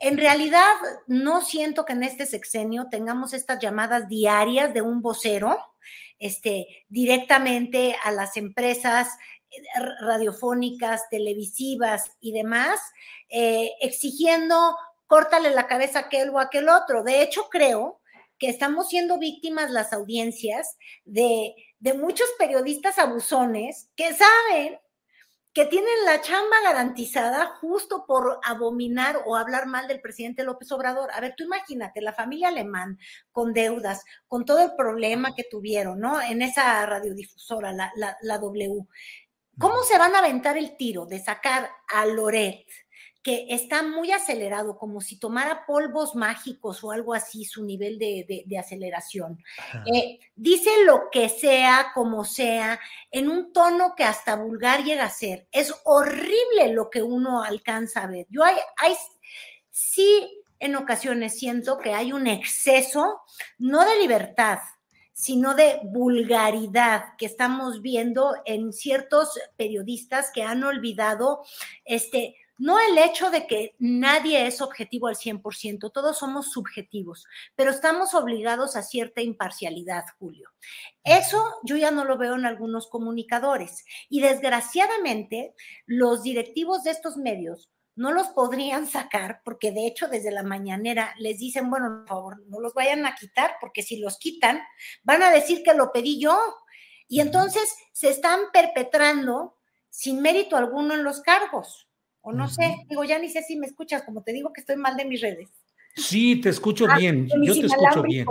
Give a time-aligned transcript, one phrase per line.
[0.00, 0.72] En realidad,
[1.06, 5.58] no siento que en este sexenio tengamos estas llamadas diarias de un vocero
[6.18, 9.08] este, directamente a las empresas
[9.50, 9.58] eh,
[10.00, 12.80] radiofónicas, televisivas y demás,
[13.28, 14.74] eh, exigiendo
[15.06, 17.02] córtale la cabeza a aquel o aquel otro.
[17.02, 18.00] De hecho, creo
[18.38, 24.78] que estamos siendo víctimas las audiencias de, de muchos periodistas abusones que saben
[25.52, 31.10] que tienen la chamba garantizada justo por abominar o hablar mal del presidente López Obrador.
[31.12, 32.98] A ver, tú imagínate, la familia alemán
[33.32, 36.20] con deudas, con todo el problema que tuvieron, ¿no?
[36.22, 38.86] En esa radiodifusora, la, la, la W.
[39.58, 42.66] ¿Cómo se van a aventar el tiro de sacar a Loret?
[43.22, 48.58] Que está muy acelerado, como si tomara polvos mágicos o algo así, su nivel de,
[48.58, 49.42] aceleración.
[49.94, 52.80] Eh, dice lo que sea, como sea,
[53.10, 55.46] en un tono que hasta vulgar llega a ser.
[55.52, 58.26] Es horrible lo que uno alcanza a ver.
[58.30, 58.94] Yo hay, hay
[59.70, 63.20] sí, en ocasiones siento que hay un exceso,
[63.58, 64.58] no de libertad,
[65.12, 71.44] sino de vulgaridad que estamos viendo en ciertos periodistas que han olvidado
[71.84, 77.24] este no el hecho de que nadie es objetivo al 100%, todos somos subjetivos,
[77.56, 80.50] pero estamos obligados a cierta imparcialidad, Julio.
[81.02, 85.54] Eso yo ya no lo veo en algunos comunicadores y desgraciadamente
[85.86, 91.14] los directivos de estos medios no los podrían sacar porque de hecho desde la mañanera
[91.18, 94.60] les dicen, bueno, por favor, no los vayan a quitar porque si los quitan
[95.02, 96.38] van a decir que lo pedí yo.
[97.08, 99.56] Y entonces se están perpetrando
[99.88, 101.89] sin mérito alguno en los cargos.
[102.22, 104.76] O no sé, digo, ya ni sé si me escuchas, como te digo que estoy
[104.76, 105.48] mal de mis redes.
[105.96, 108.26] Sí, te escucho ah, bien, yo te escucho bien.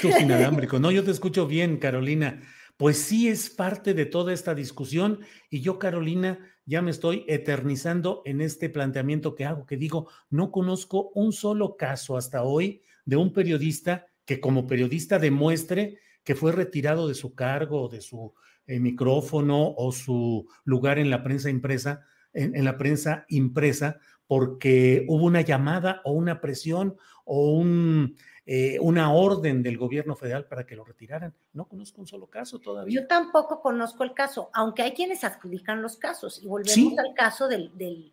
[0.00, 2.42] Tus inalámbricos, no, yo te escucho bien, Carolina.
[2.76, 8.22] Pues sí es parte de toda esta discusión y yo, Carolina, ya me estoy eternizando
[8.24, 13.16] en este planteamiento que hago, que digo, no conozco un solo caso hasta hoy de
[13.16, 18.34] un periodista que como periodista demuestre que fue retirado de su cargo, de su
[18.66, 25.24] eh, micrófono o su lugar en la prensa impresa en, la prensa impresa porque hubo
[25.24, 28.16] una llamada o una presión o un,
[28.46, 31.34] eh, una orden del gobierno federal para que lo retiraran.
[31.52, 33.00] No conozco un solo caso todavía.
[33.00, 36.42] Yo tampoco conozco el caso, aunque hay quienes adjudican los casos.
[36.42, 38.12] Y volvemos al caso del, del,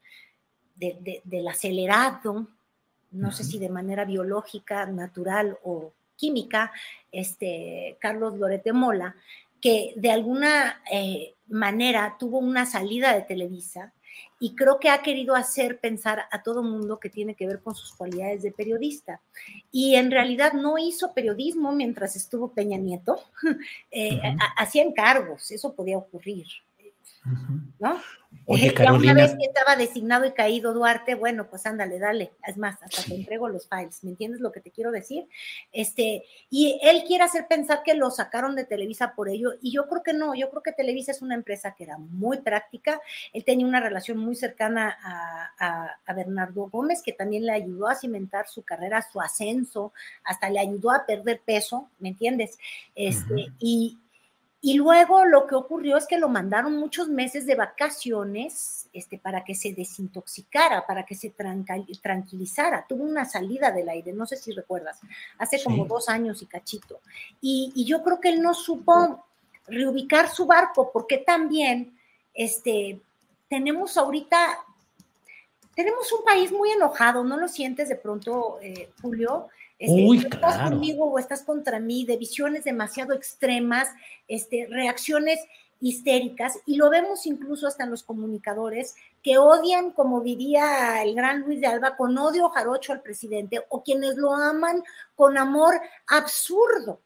[0.76, 2.48] del acelerado,
[3.12, 6.72] no sé si de manera biológica, natural o química,
[7.12, 9.16] este, Carlos Lorete Mola,
[9.62, 13.94] que de alguna eh, manera tuvo una salida de Televisa
[14.40, 17.76] y creo que ha querido hacer pensar a todo mundo que tiene que ver con
[17.76, 19.22] sus cualidades de periodista.
[19.72, 23.20] Y en realidad no hizo periodismo mientras estuvo Peña Nieto,
[23.92, 24.20] eh,
[24.58, 26.48] hacía encargos, eso podía ocurrir.
[27.80, 28.00] ¿No?
[28.46, 29.14] Oye, Carolina.
[29.14, 32.32] Una vez que estaba designado y caído Duarte, bueno, pues ándale, dale.
[32.48, 34.04] Es más, hasta te entrego los files.
[34.04, 35.28] ¿Me entiendes lo que te quiero decir?
[35.72, 39.88] Este, y él quiere hacer pensar que lo sacaron de Televisa por ello, y yo
[39.88, 40.36] creo que no.
[40.36, 43.02] Yo creo que Televisa es una empresa que era muy práctica.
[43.34, 47.96] Él tenía una relación muy cercana a, a, Bernardo Gómez, que también le ayudó a
[47.96, 52.58] cimentar su carrera, su ascenso, hasta le ayudó a perder peso, ¿me entiendes?
[52.96, 53.98] Este, y
[54.62, 59.44] y luego lo que ocurrió es que lo mandaron muchos meses de vacaciones este, para
[59.46, 61.30] que se desintoxicara, para que se
[62.02, 62.86] tranquilizara.
[62.88, 65.00] Tuvo una salida del aire, no sé si recuerdas,
[65.38, 67.00] hace como dos años y cachito.
[67.40, 69.26] Y, y, yo creo que él no supo
[69.68, 71.98] reubicar su barco, porque también
[72.34, 73.00] este,
[73.48, 74.58] tenemos ahorita
[75.80, 79.48] tenemos un país muy enojado, ¿no lo sientes de pronto, eh, Julio?
[79.80, 83.88] Este, Uy, estás conmigo o estás contra mí, de visiones demasiado extremas,
[84.28, 85.40] este, reacciones
[85.80, 91.42] histéricas, y lo vemos incluso hasta en los comunicadores que odian, como diría el gran
[91.42, 94.84] Luis de Alba, con odio jarocho al presidente, o quienes lo aman
[95.16, 97.00] con amor absurdo.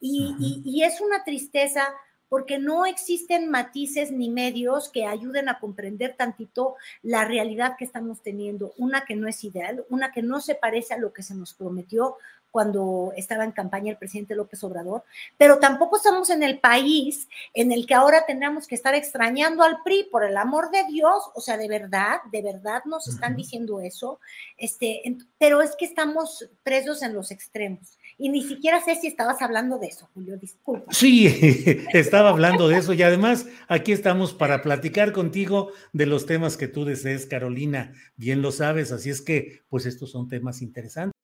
[0.00, 1.82] y es una tristeza
[2.30, 8.22] porque no existen matices ni medios que ayuden a comprender tantito la realidad que estamos
[8.22, 11.34] teniendo, una que no es ideal, una que no se parece a lo que se
[11.34, 12.16] nos prometió
[12.50, 15.04] cuando estaba en campaña el presidente López Obrador,
[15.38, 19.82] pero tampoco estamos en el país en el que ahora tendríamos que estar extrañando al
[19.82, 23.80] PRI, por el amor de Dios, o sea, de verdad, de verdad nos están diciendo
[23.80, 24.20] eso,
[24.56, 25.02] este,
[25.38, 27.98] pero es que estamos presos en los extremos.
[28.22, 30.92] Y ni siquiera sé si estabas hablando de eso, Julio, disculpa.
[30.92, 31.26] Sí,
[31.94, 36.68] estaba hablando de eso y además aquí estamos para platicar contigo de los temas que
[36.68, 41.14] tú desees, Carolina, bien lo sabes, así es que pues estos son temas interesantes.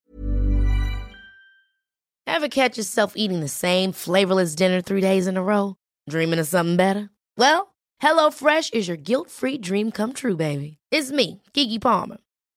[2.27, 5.75] Ever catch yourself eating the same flavorless dinner three days in a row?
[6.09, 7.11] Dreaming of something better?
[7.37, 10.79] Well, HelloFresh is your guilt-free dream come true, baby.
[10.91, 12.19] It's me, Kiki Palmer.